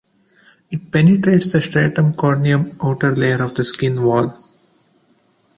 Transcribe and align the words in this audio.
It 0.71 0.91
penetrates 0.91 1.53
the 1.53 1.61
stratum 1.61 2.13
corneum 2.15 2.75
outer 2.83 3.15
layer 3.15 3.43
of 3.43 3.55
skin 3.57 4.01
wall. 4.01 4.35